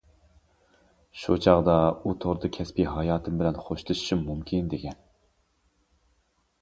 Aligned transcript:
شۇ 1.23 1.35
چاغدا 1.45 1.75
ئۇ 2.03 2.15
توردا 2.25 2.51
كەسپىي 2.57 2.89
ھاياتىم 2.95 3.37
بىلەن 3.43 3.61
خوشلىشىشىم 3.67 4.25
مۇمكىن 4.31 4.73
دېگەن. 4.73 5.01